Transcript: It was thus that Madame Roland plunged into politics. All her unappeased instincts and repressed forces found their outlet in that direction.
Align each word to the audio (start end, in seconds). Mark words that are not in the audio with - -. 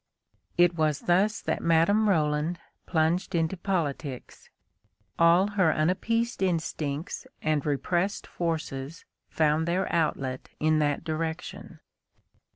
It 0.57 0.73
was 0.75 1.01
thus 1.01 1.41
that 1.41 1.61
Madame 1.61 2.09
Roland 2.09 2.57
plunged 2.87 3.35
into 3.35 3.55
politics. 3.55 4.49
All 5.19 5.49
her 5.49 5.71
unappeased 5.71 6.41
instincts 6.41 7.27
and 7.43 7.63
repressed 7.67 8.25
forces 8.25 9.05
found 9.29 9.67
their 9.67 9.85
outlet 9.93 10.49
in 10.59 10.79
that 10.79 11.03
direction. 11.03 11.81